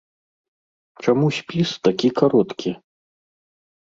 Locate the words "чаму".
1.07-1.27